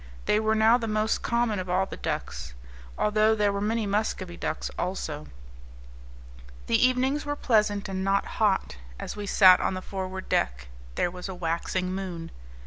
[0.25, 2.55] These were now the most common of all the ducks,
[2.97, 5.27] although there were many muscovy ducks also.
[6.65, 11.11] The evenings were pleasant and not hot, as we sat on the forward deck; there
[11.11, 12.31] was a waxing moon.